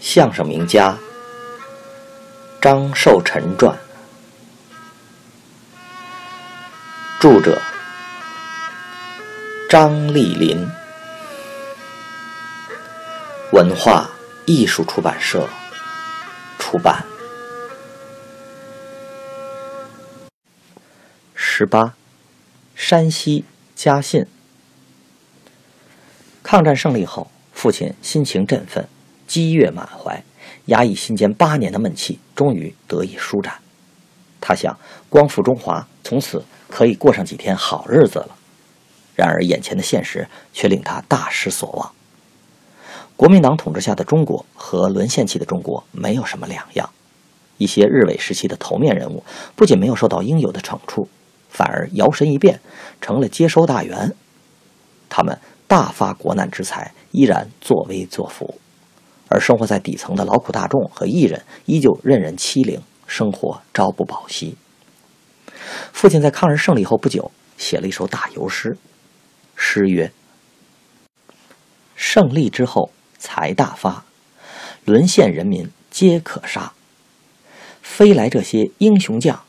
[0.00, 0.96] 相声名家
[2.60, 3.78] 张寿臣传，
[7.20, 7.60] 著者
[9.68, 10.66] 张丽林，
[13.52, 14.08] 文化
[14.46, 15.48] 艺术出版社
[16.58, 17.04] 出版。
[21.34, 21.94] 十八，
[22.74, 23.44] 山西
[23.74, 24.26] 嘉信。
[26.42, 28.88] 抗战胜利后，父亲心情振奋。
[29.28, 30.24] 激越满怀，
[30.64, 33.54] 压抑心间八年的闷气终于得以舒展。
[34.40, 34.76] 他想
[35.08, 38.30] 光复中华，从此可以过上几天好日子了。
[39.14, 41.92] 然而眼前的现实却令他大失所望。
[43.16, 46.88] 国民党统治下的中国和沦陷期的中国没有什么两样。
[47.56, 49.24] 一些日伪时期的头面人物
[49.56, 51.08] 不仅没有受到应有的惩处，
[51.50, 52.60] 反而摇身一变
[53.00, 54.14] 成了接收大员。
[55.08, 58.54] 他们大发国难之财，依然作威作福。
[59.28, 64.56] 而生活在底层的劳苦大众和艺人依旧任人欺凌，生活朝不保夕。
[65.92, 68.76] 父亲在抗日胜利后不久写了一首打油诗，
[69.54, 70.10] 诗曰
[71.94, 74.04] ：“胜利之后财大发，
[74.84, 76.72] 沦陷人民皆可杀。
[77.82, 79.42] 飞来这些英雄将，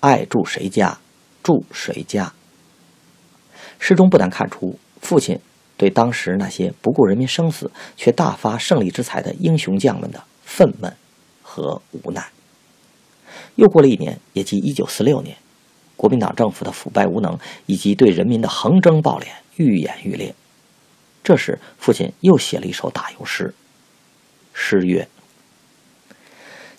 [0.00, 0.98] 爱住谁家
[1.42, 2.32] 住谁家。”
[3.78, 5.38] 诗中不难看出父亲。
[5.80, 10.92] 对当时那些不顾人民生死却大发胜利之财的英雄将们的愤懑
[11.42, 12.22] 和无奈。
[13.54, 15.34] 又过了一年，也即一九四六年，
[15.96, 20.34] 国民党政府的腐败无能以及对人民的横征暴敛愈演愈烈。
[21.24, 23.54] 这时，父亲又写了一首打油诗，
[24.52, 25.08] 诗曰：“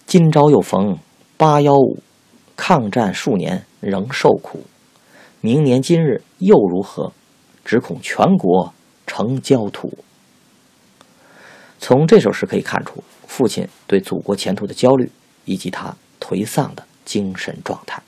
[0.06, 1.00] 今朝又逢
[1.38, 2.04] 八幺五，
[2.56, 4.64] 抗战数年仍受苦，
[5.40, 7.12] 明年今日又如何？
[7.66, 8.72] 只恐全国。”
[9.12, 9.98] 成焦土。
[11.80, 15.12] 从这首诗可以看出，父亲对祖国前途的焦虑，
[15.44, 18.02] 以及他颓丧的精神状态。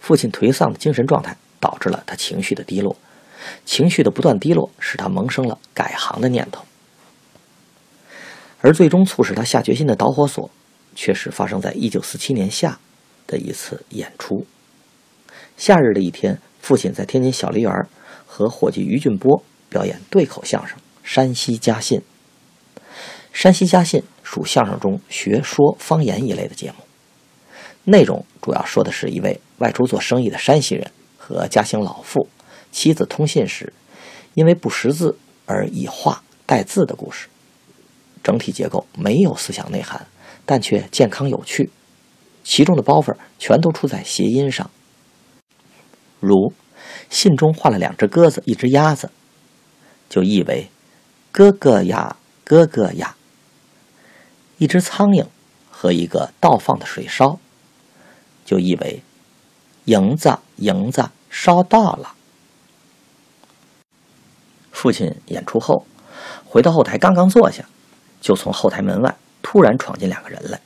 [0.00, 2.96] 父亲颓丧的精神状态导致了他情绪的低落，
[3.66, 6.64] 情绪的不断低落使他萌生了改行的念头。
[8.62, 10.50] 而最终促使他下决心的导火索，
[10.94, 12.78] 却是发生在一九四七年夏
[13.26, 14.46] 的一次演出。
[15.58, 17.70] 夏日的一天，父亲在天津小梨园。
[18.34, 22.00] 和伙计于俊波表演对口相声《山西家信》。
[23.30, 26.76] 山西家信属相声中学说方言一类的节目，
[27.84, 32.26] 内容主要说的是一位外出做生意的山西人和家兴老妇
[32.70, 33.70] 妻子通信时，
[34.32, 37.28] 因为不识字而以话代字的故事。
[38.24, 40.06] 整体结构没有思想内涵，
[40.46, 41.68] 但却健康有趣，
[42.42, 44.70] 其中的包袱全都出在谐音上，
[46.18, 46.54] 如。
[47.12, 49.10] 信中画了两只鸽子，一只鸭子，
[50.08, 50.70] 就意为
[51.30, 53.14] “哥哥呀，哥哥呀”；
[54.56, 55.26] 一只苍蝇
[55.70, 57.38] 和一个倒放的水烧，
[58.46, 59.02] 就意为
[59.84, 62.14] “蝇子，蝇子烧到了”。
[64.72, 65.86] 父亲演出后
[66.46, 67.62] 回到后台，刚刚坐下，
[68.22, 70.58] 就从后台门外突然闯进两个人来。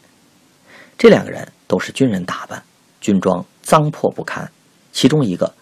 [0.97, 2.63] 这两个人都是军人打扮，
[3.01, 4.49] 军装脏破不堪，
[4.93, 5.53] 其中一个。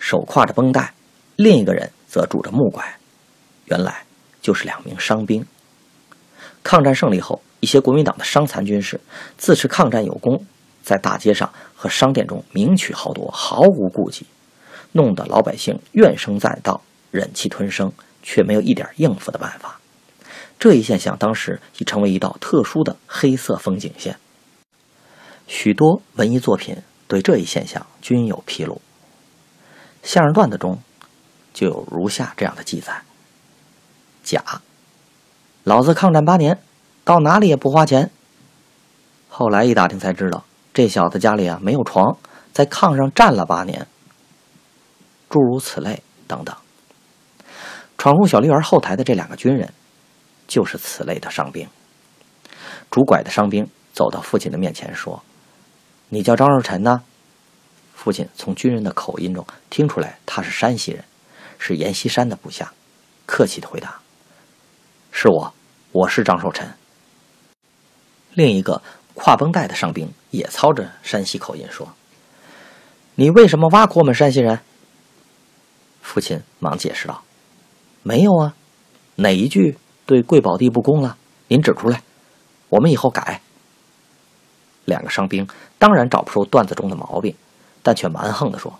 [0.00, 0.92] 手挎着绷带，
[1.36, 2.98] 另一个人则拄着木拐，
[3.66, 4.02] 原来
[4.42, 5.46] 就是两名伤兵。
[6.64, 9.00] 抗战胜利后，一些国民党的伤残军士
[9.36, 10.44] 自持抗战有功，
[10.82, 14.26] 在大街上和商店中明取豪夺，毫无顾忌，
[14.92, 19.78] 弄得老百姓怨声载道，忍气吞声，却没有一点应付的办法。
[20.58, 24.16] 这一现象当时已成为一道特殊的黑色风景线。
[25.46, 26.76] 许多文艺作品
[27.08, 28.80] 对这一现象均有披露。
[30.02, 30.78] 相声段子中，
[31.52, 33.02] 就有如下这样的记载：
[34.24, 34.42] 甲，
[35.64, 36.58] 老子抗战八年，
[37.04, 38.10] 到哪里也不花钱。
[39.28, 42.16] 后来一打听才知道，这小子家里啊没有床，
[42.52, 43.86] 在炕上站了八年。
[45.28, 46.56] 诸如此类等等。
[47.96, 49.72] 闯入小梨园后台的这两个军人，
[50.48, 51.68] 就是此类的伤兵。
[52.90, 55.22] 拄拐的伤兵走到父亲的面前说
[56.08, 57.02] ：“你叫张若臣呢？”
[58.02, 61.04] 父亲从军人的口音中听出来，他是山西人，
[61.58, 62.72] 是阎锡山的部下，
[63.26, 64.00] 客气的回答
[65.12, 65.52] ：“是我，
[65.92, 66.66] 我是张寿臣。”
[68.32, 68.80] 另一个
[69.14, 71.92] 挎绷带的伤兵也操着山西口音说
[73.16, 74.60] ：“你为什么挖苦我们山西人？”
[76.00, 77.22] 父亲忙解释道
[78.02, 78.54] ：“没有啊，
[79.16, 79.76] 哪一句
[80.06, 81.18] 对贵宝地不公了？
[81.48, 82.02] 您指出来，
[82.70, 83.42] 我们以后改。”
[84.86, 85.46] 两个伤兵
[85.78, 87.36] 当然找不出段子中的毛病。
[87.82, 88.78] 但却蛮横的说：“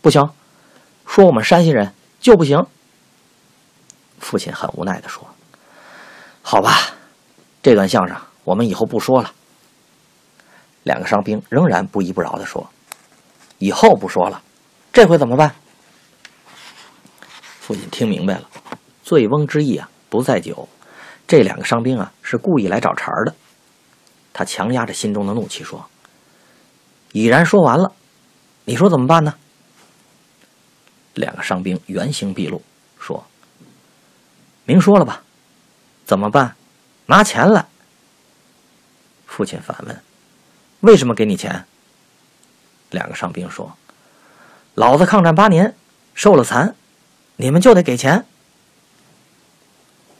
[0.00, 0.22] 不行，
[1.06, 2.64] 说我们山西人就不行。”
[4.18, 5.26] 父亲很无奈的说
[6.42, 6.94] ：“好吧，
[7.62, 9.32] 这段相声我们以后不说了。
[10.84, 12.68] 两个伤兵仍然不依不饶地说
[13.58, 14.40] ：“以后不说了，
[14.92, 15.54] 这回怎么办？”
[17.60, 18.48] 父亲听明白了，
[19.02, 20.68] 醉翁之意啊不在酒，
[21.26, 23.34] 这两个伤兵啊是故意来找茬的。
[24.32, 25.84] 他强压着心中的怒气说
[27.16, 27.92] ：“已然说完了，
[28.66, 29.32] 你说怎么办呢？”
[31.14, 32.62] 两个伤兵原形毕露，
[32.98, 33.26] 说
[34.66, 35.22] ：“明说了吧，
[36.04, 36.54] 怎么办？
[37.06, 37.64] 拿钱来。”
[39.26, 40.02] 父亲反问
[40.80, 41.64] ：“为什么给你钱？”
[42.90, 43.74] 两个伤兵说
[44.74, 45.74] ：“老子抗战八年，
[46.12, 46.76] 受了残。”
[47.38, 48.26] 你们就得给钱。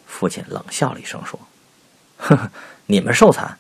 [0.06, 1.38] 父亲冷笑了一声说
[2.16, 2.50] ：“呵呵，
[2.87, 3.58] 你们受残，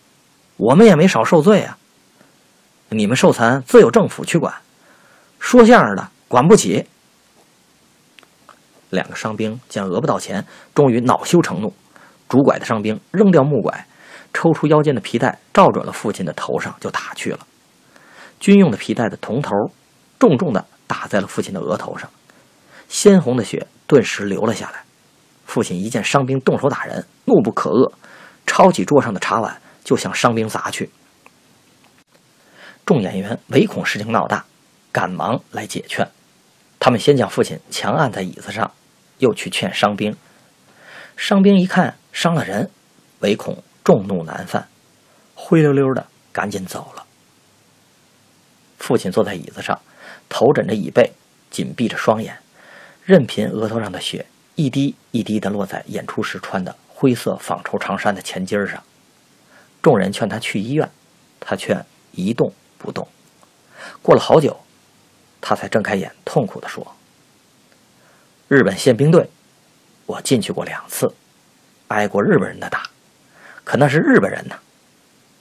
[0.56, 1.78] 我们也没少受罪啊。
[2.88, 4.54] 你们受残自有政府去管，
[5.38, 6.86] 说相声的管不起。”
[8.90, 11.74] 两个伤兵见讹不到钱，终于恼羞成怒。
[12.28, 13.86] 拄拐的伤兵扔掉木拐，
[14.32, 17.40] 抽出腰间的皮带，照准了父亲的头上就打去了。
[18.38, 19.50] 军用的皮带的铜头
[20.18, 22.08] 重重的打在了父亲的额头上。
[22.88, 24.84] 鲜红的血顿时流了下来。
[25.44, 27.92] 父亲一见伤兵动手打人，怒不可遏，
[28.46, 30.90] 抄起桌上的茶碗就向伤兵砸去。
[32.86, 34.44] 众演员唯恐事情闹大，
[34.92, 36.08] 赶忙来解劝。
[36.78, 38.70] 他们先将父亲强按在椅子上，
[39.18, 40.16] 又去劝伤兵。
[41.16, 42.70] 伤兵一看伤了人，
[43.18, 44.68] 唯恐众怒难犯，
[45.34, 47.04] 灰溜溜的赶紧走了。
[48.78, 49.80] 父亲坐在椅子上，
[50.28, 51.12] 头枕着椅背，
[51.50, 52.38] 紧闭着双眼。
[53.02, 58.80] 任凭额头上的血一滴一滴的落在演出时穿的灰色纺绸长衫的前襟上，
[59.82, 60.88] 众人劝他去医院，
[61.40, 63.06] 他却一动不动。
[64.02, 64.58] 过了好久，
[65.40, 66.86] 他才睁开眼，痛苦地说
[68.48, 69.28] ：“日本宪兵队，
[70.06, 71.14] 我进去过两次，
[71.88, 72.82] 挨过日本人的打，
[73.64, 74.58] 可那是日本人呐。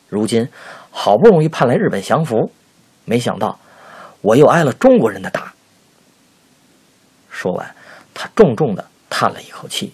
[0.07, 0.47] 如今
[0.91, 2.51] 好不容易盼来日本降服，
[3.05, 3.59] 没想到
[4.21, 5.53] 我又挨了中国人的打。”
[7.29, 7.75] 说完，
[8.13, 9.93] 他重重的叹了一口气，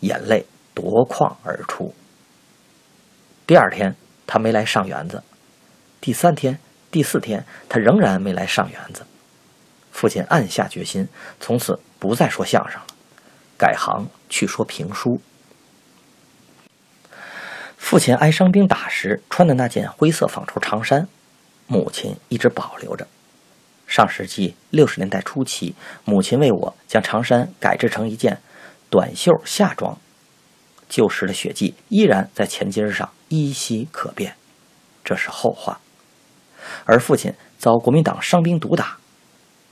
[0.00, 1.94] 眼泪夺眶而出。
[3.46, 3.94] 第二天，
[4.26, 5.18] 他没来上园子；
[6.04, 6.58] 第三天、
[6.90, 9.06] 第四天，他仍然没来上园子。
[9.90, 11.08] 父亲暗下决心，
[11.40, 12.86] 从此不再说相声了，
[13.56, 15.18] 改行去说评书。
[17.78, 21.08] 父亲挨伤兵打时穿的那件灰色纺绸长衫，
[21.66, 23.08] 母亲一直保留着。
[23.86, 25.74] 上世纪六十年代初期，
[26.04, 28.42] 母亲为我将长衫改制成一件
[28.90, 29.98] 短袖夏装，
[30.86, 34.36] 旧时的血迹依然在前襟上依稀可辨，
[35.02, 35.80] 这是后话。
[36.84, 38.96] 而父亲遭国民党伤兵毒打，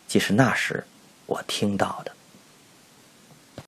[0.06, 0.84] 即是那时
[1.26, 2.12] 我听到的。